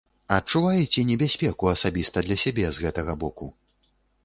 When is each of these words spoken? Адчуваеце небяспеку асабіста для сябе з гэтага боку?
Адчуваеце 0.35 1.03
небяспеку 1.09 1.69
асабіста 1.75 2.25
для 2.29 2.37
сябе 2.47 2.65
з 2.79 2.87
гэтага 2.87 3.13
боку? 3.27 3.45